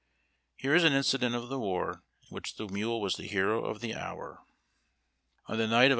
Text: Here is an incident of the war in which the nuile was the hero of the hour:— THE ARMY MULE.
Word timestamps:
Here 0.55 0.73
is 0.73 0.83
an 0.83 0.93
incident 0.93 1.35
of 1.35 1.49
the 1.49 1.59
war 1.59 2.01
in 2.23 2.29
which 2.29 2.55
the 2.55 2.65
nuile 2.65 2.99
was 2.99 3.13
the 3.17 3.27
hero 3.27 3.63
of 3.63 3.81
the 3.81 3.93
hour:— 3.93 4.39
THE 5.47 5.53
ARMY 5.61 5.67
MULE. 5.67 5.89